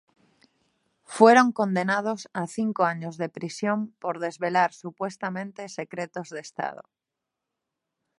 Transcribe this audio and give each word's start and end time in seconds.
Fueron 1.15 1.51
condenados 1.51 2.27
a 2.33 2.47
cinco 2.47 2.85
años 2.85 3.17
de 3.17 3.29
prisión 3.29 3.91
por 3.99 4.17
desvelar 4.17 4.73
supuestamente 4.73 5.69
"secretos 5.69 6.29
de 6.31 6.39
Estado". 6.39 6.81